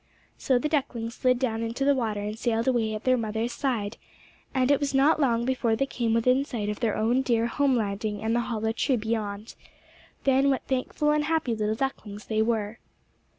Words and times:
So 0.35 0.57
the 0.57 0.67
ducklings 0.67 1.13
slid 1.13 1.37
down 1.37 1.61
into 1.61 1.85
the 1.85 1.93
water 1.93 2.21
and 2.21 2.35
sailed 2.39 2.67
away 2.67 2.95
at 2.95 3.03
their 3.03 3.17
mother's 3.17 3.53
side, 3.53 3.97
and 4.51 4.71
it 4.71 4.79
was 4.79 4.95
not 4.95 5.19
long 5.19 5.45
before 5.45 5.75
they 5.75 5.85
came 5.85 6.15
within 6.15 6.43
sight 6.43 6.69
of 6.69 6.79
their 6.79 6.97
own 6.97 7.21
dear 7.21 7.45
home 7.45 7.75
landing 7.75 8.23
and 8.23 8.35
the 8.35 8.39
hollow 8.49 8.71
tree 8.71 8.97
beyond. 8.97 9.53
Then 10.23 10.49
what 10.49 10.63
thankful 10.63 11.11
and 11.11 11.25
happy 11.25 11.53
little 11.53 11.75
ducklings 11.75 12.25
they 12.25 12.41
were! 12.41 12.79